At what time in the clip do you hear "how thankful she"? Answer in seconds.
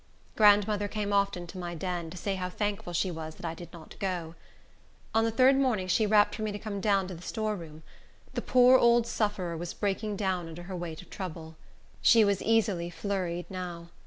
2.33-3.11